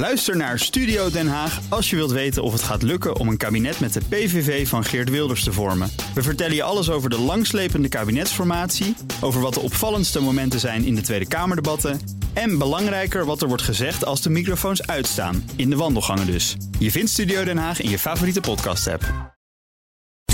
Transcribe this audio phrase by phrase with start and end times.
[0.00, 3.36] Luister naar Studio Den Haag als je wilt weten of het gaat lukken om een
[3.36, 5.90] kabinet met de PVV van Geert Wilders te vormen.
[6.14, 10.94] We vertellen je alles over de langslepende kabinetsformatie, over wat de opvallendste momenten zijn in
[10.94, 12.00] de Tweede Kamerdebatten
[12.32, 16.56] en belangrijker wat er wordt gezegd als de microfoons uitstaan, in de wandelgangen dus.
[16.78, 19.34] Je vindt Studio Den Haag in je favoriete podcast-app.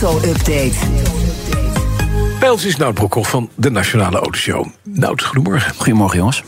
[0.00, 0.74] Auto-update.
[2.38, 4.66] Pijls is Nout Broekhoff van de Nationale Autoshow.
[4.82, 5.74] Nout, goedemorgen.
[5.74, 6.42] Goedemorgen, jongens.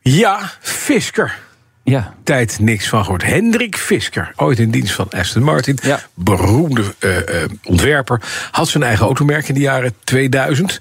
[0.00, 1.41] Ja, Fisker.
[1.84, 3.22] Ja, Tijd niks van gehoord.
[3.24, 5.78] Hendrik Fisker, ooit in dienst van Aston Martin.
[5.82, 6.00] Ja.
[6.14, 8.20] Beroemde eh, eh, ontwerper.
[8.50, 10.80] Had zijn eigen automerk in de jaren 2000.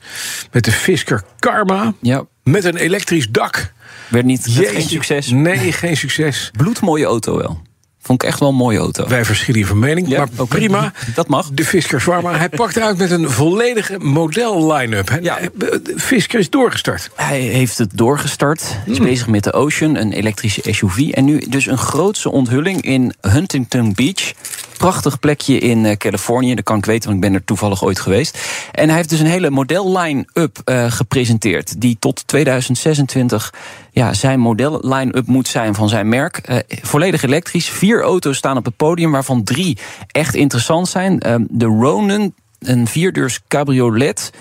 [0.52, 1.94] Met de Fisker Karma.
[2.02, 2.24] ja.
[2.44, 3.74] Met een elektrisch dak.
[4.08, 5.30] Werd niet geen succes.
[5.30, 6.52] Nee, geen succes.
[6.58, 7.62] Bloedmooie auto wel.
[8.02, 9.08] Vond ik echt wel een mooie auto.
[9.08, 10.94] Wij verschillen van mening, Ja, maar prima.
[11.16, 11.50] Dat mag.
[11.54, 12.38] De Fisker Zwarma.
[12.38, 15.20] Hij pakt uit met een volledige model-line-up.
[15.22, 15.40] Ja.
[15.56, 17.10] De Fisker is doorgestart.
[17.16, 18.62] Hij heeft het doorgestart.
[18.86, 19.06] Is Hmm.
[19.06, 20.98] bezig met de Ocean, een elektrische SUV.
[21.10, 24.32] En nu dus een grootse onthulling in Huntington Beach.
[24.78, 26.56] Prachtig plekje in eh, Californië.
[26.56, 28.38] Dat kan ik weten, want ik ben er toevallig ooit geweest.
[28.72, 31.82] En hij heeft dus een hele model-line-up eh, gepresenteerd.
[31.82, 33.54] Die tot 2026
[33.92, 36.38] ja, zijn model-line-up moet zijn van zijn merk.
[36.38, 37.70] Eh, volledig elektrisch.
[37.70, 41.20] Vier auto's staan op het podium, waarvan drie echt interessant zijn.
[41.20, 44.32] Eh, de Ronin, een vierdeurs cabriolet.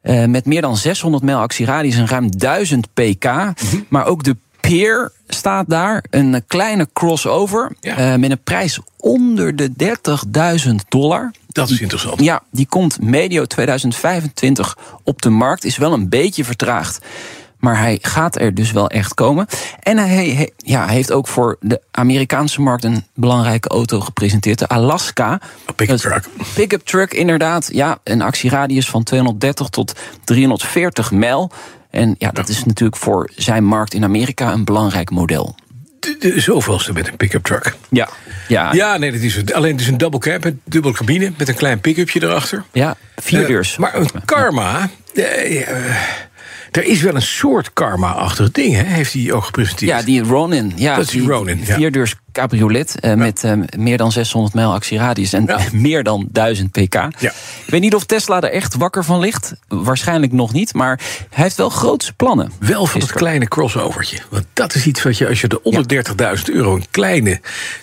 [0.00, 3.24] Eh, met meer dan 600 mijl actieradius en ruim 1000 pk.
[3.88, 7.72] Maar ook de Peer staat daar, een kleine crossover.
[7.80, 8.16] Ja.
[8.16, 11.30] met een prijs onder de 30.000 dollar.
[11.48, 12.20] Dat is interessant.
[12.20, 15.64] Ja, die komt medio 2025 op de markt.
[15.64, 17.00] Is wel een beetje vertraagd.
[17.62, 19.46] Maar hij gaat er dus wel echt komen.
[19.80, 24.58] En hij, hij- ja, hij heeft ook voor de Amerikaanse markt een belangrijke auto gepresenteerd.
[24.58, 25.40] De Alaska.
[25.66, 26.24] Een pick-up truck.
[26.54, 27.68] Pick-up truck, inderdaad.
[27.72, 29.92] Ja, een actieradius van 230 tot
[30.24, 31.50] 340 mijl.
[31.90, 35.54] En ja, dat is natuurlijk voor zijn markt in Amerika een belangrijk model.
[36.00, 37.76] De, de zoveelste met een pick-up truck.
[37.90, 38.08] Ja,
[38.48, 39.52] ja, Ja, nee, dat is het.
[39.52, 42.64] alleen het is een double cab, een dubbel cabine met een klein pick-upje erachter.
[42.72, 43.76] ja vier Eh, deurs.
[43.76, 44.90] maar een karma.
[45.14, 45.68] eh,
[46.72, 48.82] er is wel een soort karma-achtig ding, hè?
[48.82, 49.90] heeft hij ook gepresenteerd.
[49.90, 50.72] Ja, die Ronin.
[50.76, 51.74] Ja, Dat is die Ronin, ja.
[51.74, 55.58] Vierdeurs cabriolet eh, met eh, meer dan 600 mijl actieradius en Ja.
[55.72, 56.94] meer dan 1000 pk.
[56.94, 57.10] Ja.
[57.64, 59.54] Ik weet niet of Tesla er echt wakker van ligt.
[59.68, 61.00] Waarschijnlijk nog niet, maar
[61.30, 62.52] hij heeft wel grootse plannen.
[62.58, 64.18] Wel van het kleine crossovertje.
[64.30, 66.04] Want dat is iets wat je, als je de onder
[66.38, 67.40] 30.000 euro een kleine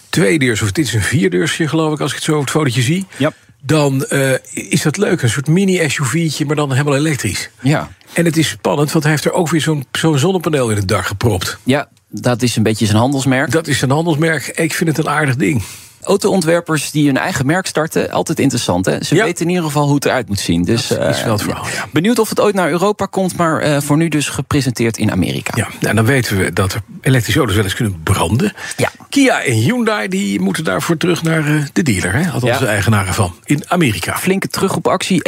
[0.10, 2.82] tweedeurs, of dit is een vierdeursje, geloof ik, als ik het zo op het fotootje
[2.82, 3.06] zie.
[3.18, 3.32] Ja.
[3.62, 5.22] Dan eh, is dat leuk.
[5.22, 7.50] Een soort mini-SUV'tje, maar dan helemaal elektrisch.
[7.62, 7.90] Ja.
[8.14, 10.88] En het is spannend, want hij heeft er ook weer zo'n zo'n zonnepaneel in het
[10.88, 11.58] dak gepropt.
[11.64, 13.52] ja, dat is een beetje zijn handelsmerk.
[13.52, 14.48] Dat is zijn handelsmerk.
[14.48, 15.64] Ik vind het een aardig ding.
[16.04, 18.86] Autoontwerpers die hun eigen merk starten, altijd interessant.
[18.86, 19.04] Hè?
[19.04, 19.24] Ze Ja.
[19.24, 20.64] weten in ieder geval hoe het eruit moet zien.
[20.64, 21.86] Dus, Dat is eh, wel het verhaal, ja.
[21.92, 25.52] Benieuwd of het ooit naar Europa komt, maar eh, voor nu dus gepresenteerd in Amerika.
[25.56, 28.54] Ja, nou, dan weten we dat elektrische auto's wel eens kunnen branden.
[28.78, 28.92] Ja.
[29.10, 32.14] Kia en Hyundai die moeten daarvoor terug naar eh, de dealer.
[32.14, 32.20] Hè?
[32.20, 32.58] Ja.
[32.60, 33.34] de eigenaren van.
[33.46, 34.18] In Amerika.
[34.18, 35.22] Flinke terugroepactie.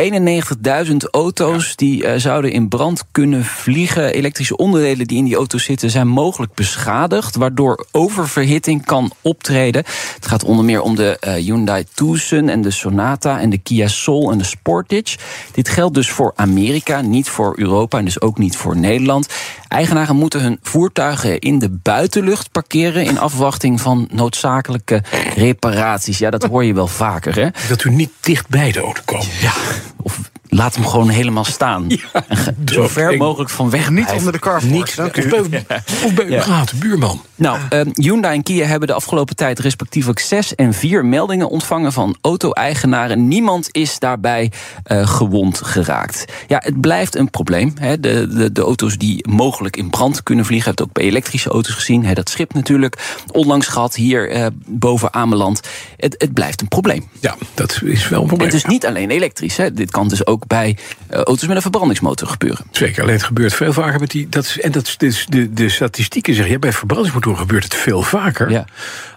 [0.85, 4.13] 91.000 auto's die zouden in brand kunnen vliegen.
[4.13, 9.83] Elektrische onderdelen die in die auto's zitten zijn mogelijk beschadigd, waardoor oververhitting kan optreden.
[10.15, 13.87] Het gaat onder meer om de eh, Hyundai Tucson en de Sonata en de Kia
[13.87, 15.17] Soul en de Sportage.
[15.51, 19.27] Dit geldt dus voor Amerika, niet voor Europa en dus ook niet voor Nederland.
[19.67, 25.03] Eigenaren moeten hun voertuigen in de buitenlucht parkeren in afwachting van noodzakelijke
[25.35, 26.17] reparaties.
[26.17, 27.47] Ja, dat hoor je wel vaker, hè?
[27.69, 29.25] Dat u niet dicht bij de auto komt.
[29.41, 29.53] Ja,
[30.01, 31.87] of laat hem gewoon helemaal staan.
[32.27, 34.17] En ga- zo ver mogelijk van weg Niet blijven.
[34.17, 34.95] onder de Niet.
[34.95, 35.29] dank Of u.
[35.49, 35.65] bij,
[36.05, 36.63] of bij Ja.
[36.75, 37.21] buurman.
[37.35, 41.93] Nou, eh, Hyundai en Kia hebben de afgelopen tijd respectievelijk zes en vier meldingen ontvangen
[41.93, 43.27] van auto-eigenaren.
[43.27, 44.51] Niemand is daarbij
[44.83, 46.25] eh, gewond geraakt.
[46.47, 47.73] Ja, het blijft een probleem.
[47.79, 47.99] Hè.
[47.99, 51.73] De, de, de auto's die mogelijk in brand kunnen vliegen, het ook bij elektrische auto's
[51.73, 52.05] gezien.
[52.05, 52.13] Hè.
[52.13, 55.59] Dat schip natuurlijk, onlangs gehad hier eh, boven Ameland.
[55.97, 57.09] Het, het blijft een probleem.
[57.19, 58.47] Ja, dat is wel een En probleem.
[58.47, 59.57] het is niet alleen elektrisch.
[59.57, 59.73] Hè.
[59.73, 62.65] Dit kan dus ook bij eh, auto's met een verbrandingsmotor gebeuren.
[62.71, 64.29] Zeker, alleen het gebeurt veel vaker met die.
[64.29, 67.75] Dat is, en dat is, dus de, de statistieken zeggen, ja, bij verbrandingsmotoren gebeurt het
[67.75, 68.49] veel vaker.
[68.49, 68.65] Ja.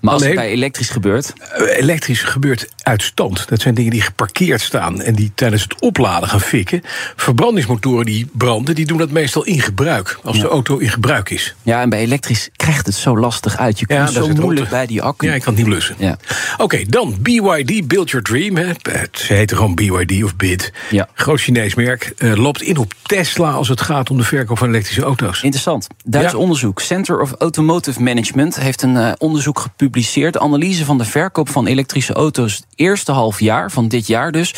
[0.01, 3.49] Maar als Alleen- het bij elektrisch gebeurt, Eh, Elektrisch gebeurt uit stand.
[3.49, 6.83] Dat zijn dingen die geparkeerd staan en die tijdens het opladen gaan fikken.
[7.17, 10.19] Verbrandingsmotoren die branden, die doen dat meestal in gebruik.
[10.25, 11.55] Als de auto in gebruik is.
[11.63, 13.79] Ja, en bij elektrisch krijgt het zo lastig uit.
[13.79, 15.27] Je Ja, komt daar zo moeilijk bij die accu.
[15.27, 15.95] Ja, ik kan het niet blussen.
[15.99, 16.17] Ja.
[16.57, 18.57] Oké, dan BYD, Build Your Dream.
[18.57, 18.65] Hè.
[18.67, 20.73] Het- Ze heten gewoon BYD of BID.
[20.91, 21.09] Ja.
[21.15, 22.13] Groot Chinees merk.
[22.17, 25.43] eh, loopt in op Tesla als het gaat om de verkoop van elektrische auto's.
[25.43, 25.87] Interessant.
[26.05, 26.39] Duits Ja.
[26.39, 26.81] onderzoek.
[26.81, 30.39] Center of Automotive Management heeft een eh, onderzoek gepubliceerd.
[30.39, 34.55] Analyse van de verkoop van elektrische auto's eerste half jaar van dit jaar dus.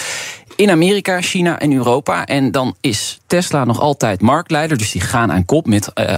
[0.56, 2.26] In Amerika, China en Europa.
[2.26, 4.78] En dan is Tesla nog altijd marktleider.
[4.78, 6.14] Dus die gaan aan kop met eh,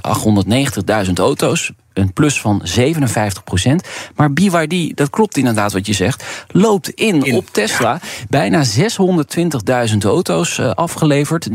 [1.06, 1.72] 890.000 auto's.
[1.98, 2.82] Een plus van 57%
[4.16, 8.00] Maar BYD, dat klopt inderdaad wat je zegt, loopt in, In, op Tesla.
[8.28, 11.48] Bijna 620.000 auto's eh, afgeleverd.
[11.50, 11.54] 90%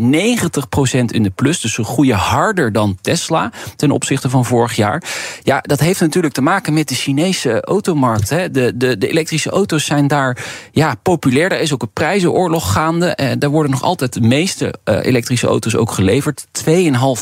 [1.05, 5.03] in de plus, dus ze groeien harder dan Tesla ten opzichte van vorig jaar.
[5.43, 8.29] Ja, dat heeft natuurlijk te maken met de Chinese automarkt.
[8.29, 8.51] Hè.
[8.51, 11.49] De, de, de elektrische auto's zijn daar ja, populair.
[11.49, 13.07] Daar is ook een prijzenoorlog gaande.
[13.07, 16.45] Eh, daar worden nog altijd de meeste eh, elektrische auto's ook geleverd.
[16.65, 16.71] 2,5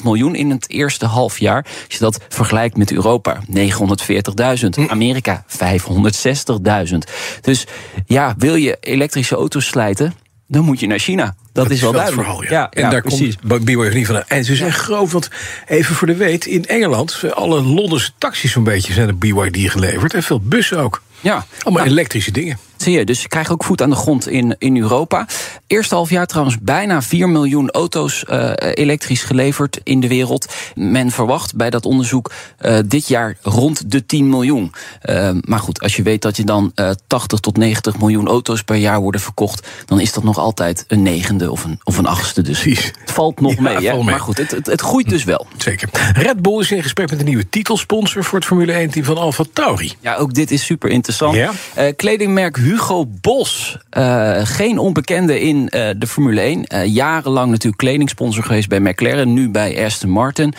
[0.04, 1.66] miljoen in het eerste half jaar.
[1.86, 4.88] Als je dat vergelijkt met Europa, 940.000.
[4.88, 6.98] Amerika, 560.000.
[7.42, 7.66] Dus
[8.06, 10.14] ja, wil je elektrische auto's slijten,
[10.48, 11.36] dan moet je naar China.
[11.54, 12.22] Dat, is wel duidelijk.
[12.22, 12.50] verhaal, ja.
[12.50, 13.36] ja, en ja, daar precies.
[13.48, 14.24] komt BYD niet van.
[14.28, 15.30] En ze zijn groot, want
[15.68, 20.14] even voor de weet, in Engeland, alle Londense taxis zo'n beetje zijn door BYD geleverd.
[20.14, 21.02] En veel bussen ook.
[21.22, 22.58] Ja, Allemaal elektrische dingen.
[22.82, 25.28] Zie je, dus je krijgt ook voet aan de grond in, in Europa.
[25.68, 30.54] Eerste half jaar trouwens bijna 4 miljoen auto's eh, elektrisch geleverd in de wereld.
[30.76, 34.74] Men verwacht bij dat onderzoek eh, dit jaar rond de 10 miljoen.
[35.02, 38.64] Eh, maar goed, als je weet dat je dan eh 80 tot 90 miljoen auto's
[38.64, 42.06] per jaar worden verkocht, dan is dat nog altijd een negende of een, of een
[42.06, 42.42] achtste.
[42.42, 42.86] Dus Precies.
[43.00, 44.04] het valt nog Ja, mee.
[44.04, 45.48] Maar goed, het, het, het groeit dus wel.
[45.58, 45.90] Zeker.
[46.14, 49.44] Red Bull is in gesprek met een nieuwe titelsponsor voor het Formule 1-team van Alfa
[49.54, 49.94] Tauri.
[50.00, 51.36] Ja, ook dit is super interessant.
[51.36, 51.52] Ja.
[51.96, 53.78] Kledingmerk Hugo Boss.
[53.90, 56.66] Eh, geen onbekende in eh, de Formule 1.
[56.66, 59.34] Eh, jarenlang natuurlijk kledingsponsor geweest bij McLaren.
[59.34, 60.54] Nu bij Aston Martin.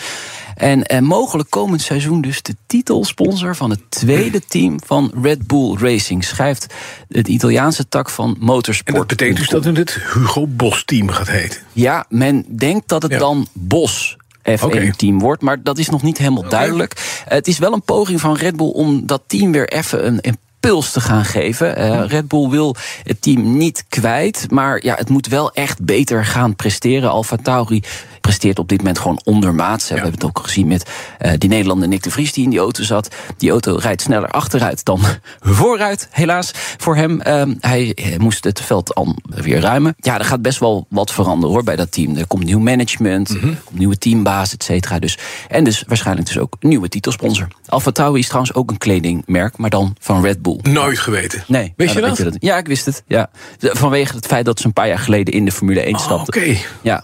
[0.57, 6.25] En mogelijk komend seizoen dus de titelsponsor van het tweede team van Red Bull Racing.
[6.25, 6.67] Schrijft
[7.09, 8.89] het Italiaanse tak van Motorsport.
[8.89, 11.61] En dat betekent dus dat het het Hugo Boss-team gaat heten.
[11.73, 13.19] Ja, men denkt dat het Ja.
[13.19, 14.17] dan Bos.
[14.45, 14.59] Oké.
[14.59, 17.23] F1-team wordt, maar dat is nog niet helemaal duidelijk.
[17.29, 20.93] Het is wel een poging van Red Bull om dat team weer even een impuls
[20.93, 21.77] te gaan geven.
[21.77, 26.25] Eh, Red Bull wil het team niet kwijt, maar ja, het moet wel echt beter
[26.25, 27.11] gaan presteren.
[27.11, 27.83] Alfa Tauri
[28.23, 29.89] presteert op dit moment gewoon ondermaats.
[29.89, 32.59] We hebben het ook gezien met eh, die Nederlander Nick de Vries die in die
[32.59, 33.15] auto zat.
[33.37, 35.01] Die auto rijdt sneller achteruit dan
[35.41, 37.21] vooruit, helaas voor hem.
[37.21, 39.95] Ehm, hij moest het veld al weer ruimen.
[39.97, 42.17] Ja, er gaat best wel wat veranderen hoor bij dat team.
[42.17, 44.99] Er komt nieuw management, er komt nieuwe teambaas, et cetera.
[44.99, 47.49] Dus, en dus waarschijnlijk dus ook een nieuwe titelsponsor.
[47.67, 50.59] Alfa Tauri is trouwens ook een kledingmerk, maar dan van Red Bull.
[50.63, 51.45] Nooit geweten.
[51.47, 52.37] Nee, Weet ja, je dat?
[52.39, 53.03] Ja, ik wist het.
[53.07, 53.31] Ja.
[53.59, 56.43] Vanwege het feit dat ze een paar jaar geleden in de Formule 1 Oh, stapten.
[56.43, 56.57] Oké.
[56.83, 57.03] Ja.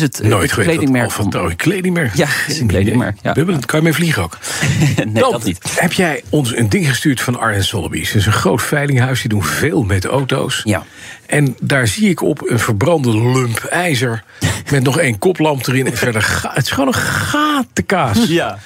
[0.00, 1.30] Het is het eh, Nooit kledingmerk van...
[1.30, 2.14] Tauri, kledingmerk.
[2.14, 3.32] Ja, het is een kledingmerk, ja.
[3.32, 4.38] Dubbel, kan je mee vliegen ook.
[4.96, 5.80] nee, Dan dat niet.
[5.80, 8.06] heb jij ons een ding gestuurd van Arjen Sotheby's.
[8.08, 10.60] Dat is een groot veilinghuis, die doen veel met auto's.
[10.64, 10.84] Ja.
[11.26, 14.24] En daar zie ik op een verbrande lump ijzer...
[14.70, 16.22] met nog één koplamp erin en verder...
[16.22, 18.26] ga- Het is gewoon een gatenkaas.
[18.34, 18.58] Ja.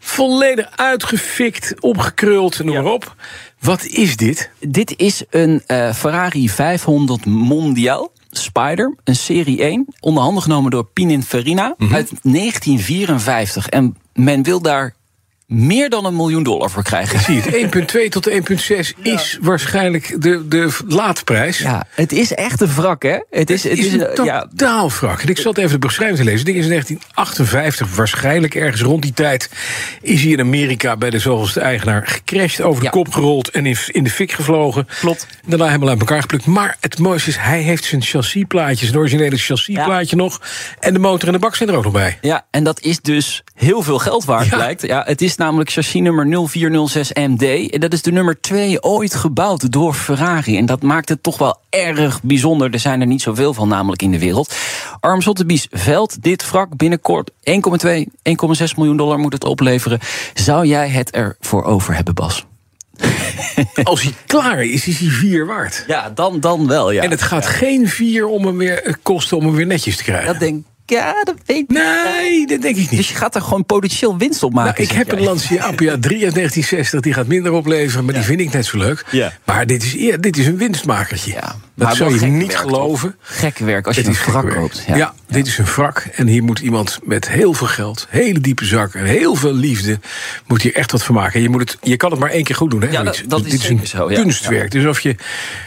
[0.00, 2.82] Volledig uitgefikt, opgekruld, noem Ja.
[2.82, 3.14] maar op.
[3.60, 4.50] Wat is dit?
[4.60, 8.12] Dit is een eh, Ferrari 500 Mondial.
[8.30, 13.68] Spider, een serie 1, onder handen genomen door Pininfarina uit 1954.
[13.68, 14.94] En men wil daar
[15.50, 17.20] meer dan een miljoen dollar voor krijgen.
[17.20, 17.74] Zie het,
[18.04, 18.36] 1,2 tot 1,6
[19.02, 21.58] is waarschijnlijk de, de laadprijs.
[21.58, 23.18] Ja, het is echt een wrak, hè?
[23.30, 25.20] Het is, Het is een ja, totaal wrak.
[25.22, 26.38] En ik zat even de beschrijving te lezen.
[26.38, 29.50] Het ding is in 1958, waarschijnlijk ergens rond die tijd...
[30.02, 32.60] is hij in Amerika bij de zoveelste eigenaar gecrashed...
[32.62, 32.90] over de Ja.
[32.90, 34.86] kop gerold en in, in de fik gevlogen.
[35.00, 35.26] Klopt.
[35.46, 36.46] Daarna helemaal uit elkaar geplukt.
[36.46, 38.86] Maar het mooiste is, hij heeft zijn chassisplaatje...
[38.86, 40.40] zijn originele chassisplaatje nog.
[40.80, 42.18] En de motor en de bak zijn er ook nog bij.
[42.20, 44.56] Ja, en dat is dus heel veel geld waard, Ja.
[44.56, 44.82] blijkt.
[44.82, 47.70] Ja, het is namelijk chassis nummer 0406MD.
[47.70, 50.56] En dat is de nummer 2 ooit gebouwd door Ferrari.
[50.56, 52.70] En dat maakt het toch wel erg bijzonder.
[52.72, 54.54] Er zijn er niet zoveel van namelijk in de wereld.
[55.00, 58.04] Arm Sotheby's veld dit wrak binnenkort 1,2, 1,6
[58.76, 59.98] miljoen dollar moet het opleveren.
[60.34, 62.46] Zou jij het ervoor over hebben, Bas?
[63.82, 65.84] Als hij klaar is, is hij vier waard.
[65.86, 67.02] Ja, dan, dan wel, ja.
[67.02, 70.02] En het gaat geen vier om hem weer, eh, kosten om hem weer netjes te
[70.02, 70.26] krijgen.
[70.26, 71.78] Dat denk ik, ja, dat weet ik niet.
[71.78, 72.96] Nee, dat denk ik niet.
[73.00, 74.72] Dus je gaat er gewoon potentieel winst op maken.
[74.82, 75.18] Nou, ik heb jij.
[75.18, 77.00] een Lancia Apia 3 uit 1960.
[77.00, 79.04] Die gaat minder opleveren, maar die vind ik net zo leuk.
[79.10, 79.32] Ja.
[79.44, 81.30] Maar dit is, ja, dit is een winstmakertje.
[81.32, 81.56] Ja, dat
[81.88, 83.16] maar zou je niet werk, geloven.
[83.20, 84.84] Gek werk als je Het een is wrak koopt.
[84.86, 85.98] Ja, dit is een wrak.
[86.14, 89.98] En hier moet iemand met heel veel geld, hele diepe zak en heel veel liefde...
[90.46, 91.34] moet hier echt wat van maken.
[91.34, 92.82] En Je, moet het, je kan het maar één keer goed doen.
[92.82, 94.20] Hè, Ja, dat- dit is een zeker zo, ja.
[94.22, 94.70] kunstwerk.
[94.70, 95.16] Dus of je,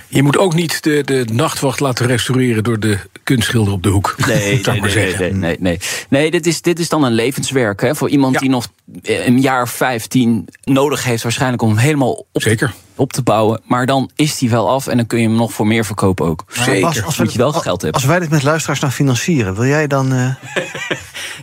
[0.08, 2.64] je moet ook niet de, de nachtwacht laten restaureren...
[2.64, 4.16] door de kunstschilder op de hoek.
[4.28, 5.40] Nee, nee, maar nee, nee, zeggen.
[5.40, 6.32] nee, nee, nee.
[6.32, 8.40] Dit is, dit is dan een levenswerk hè, voor iemand Ja.
[8.40, 8.68] die nog
[9.04, 12.74] eh, een jaar of 15 nodig heeft, waarschijnlijk om hem helemaal op, Zeker.
[12.96, 13.62] op te bouwen.
[13.66, 16.26] Maar dan is die wel af en dan kun je hem nog voor meer verkopen
[16.26, 16.44] ook.
[16.48, 16.82] Zeker.
[16.82, 18.02] Bas, als, Moet je wel wij, geld hebben.
[18.02, 20.14] als wij dit met luisteraars nou financieren, wil jij dan.
[20.14, 20.36] eh,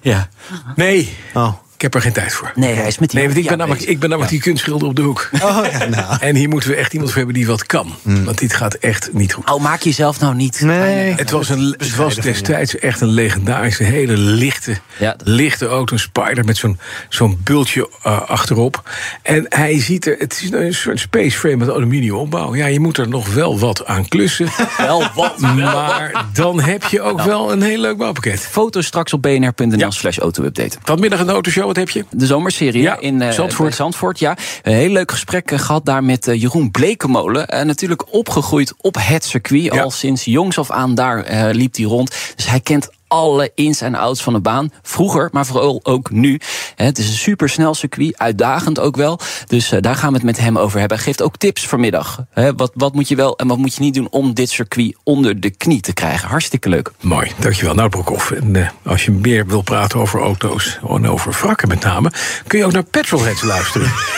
[0.02, 0.28] Ja.
[0.76, 2.52] Nee, oh, Ik heb er geen tijd voor.
[2.54, 4.88] Nee, hij is met die Nee, want ik ben namelijk, ik ben namelijk die kunstschilder
[4.88, 5.30] op de hoek.
[5.42, 6.16] Oh ja, nou.
[6.20, 7.94] En hier moeten we echt iemand voor hebben die wat kan.
[8.02, 9.50] Want dit gaat echt niet goed.
[9.50, 10.60] Oh, maak jezelf nou niet.
[10.60, 11.12] Nee.
[11.14, 15.16] Het was, een, het was destijds echt een legendarische, hele lichte, Ja.
[15.25, 15.94] lichte auto.
[15.94, 18.90] Een Spider met zo'n zo'n bultje eh, achterop.
[19.22, 22.54] En hij ziet er, het is een soort space frame met aluminium opbouw.
[22.54, 24.49] Ja, je moet er nog wel wat aan klussen.
[24.76, 25.38] Wel wat.
[25.38, 28.40] maar dan heb je ook wel een heel leuk bouwpakket.
[28.40, 30.78] Foto's straks op bnr.nl slash auto-update.
[30.82, 32.04] Vanmiddag een autoshow, wat heb je?
[32.10, 33.74] De zomerserie Ja, in eh, Zandvoort.
[33.74, 34.18] Zandvoort.
[34.18, 34.36] Ja.
[34.62, 37.48] Een heel leuk gesprek eh, gehad daar met eh, Jeroen Blekemolen.
[37.48, 39.62] Eh, natuurlijk opgegroeid op het circuit.
[39.62, 39.82] Ja.
[39.82, 42.32] Al sinds jongs af aan daar liep hij rond.
[42.36, 44.72] Dus hij kent alle ins en outs van de baan.
[44.82, 46.40] Vroeger, maar vooral ook nu.
[46.74, 49.20] Het is een supersnel circuit, uitdagend ook wel.
[49.46, 50.96] Dus eh, daar gaan we het met hem over hebben.
[50.96, 52.24] Hij geeft ook tips vanmiddag.
[52.56, 55.40] Wat, wat moet je wel en wat moet je niet doen om dit circuit onder
[55.40, 56.28] de knie te krijgen.
[56.28, 56.90] Hartstikke leuk.
[57.00, 57.74] Mooi, dankjewel.
[57.74, 58.30] Nou, Broekhoff.
[58.30, 62.12] En eh, als je meer wil praten over auto's, en over wrakken met name...
[62.46, 63.92] kun je ook naar Petrolheads luisteren.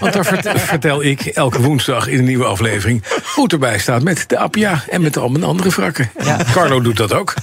[0.00, 3.04] Want daar vert- vertel ik elke woensdag in een nieuwe aflevering...
[3.34, 6.10] hoe het erbij staat met de Appia en met al mijn andere wrakken.
[6.52, 7.34] Carlo doet dat ook.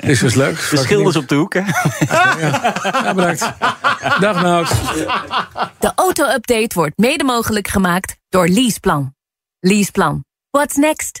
[0.00, 0.66] Dus dat is leuk.
[0.70, 1.60] De schilders op de hoek, hè?
[2.10, 3.52] Ja, bedankt.
[4.20, 4.68] Dag, Nout.
[5.78, 9.14] De auto-update wordt mede mogelijk gemaakt door Leaseplan.
[9.60, 10.24] Leaseplan.
[10.50, 11.20] What's next?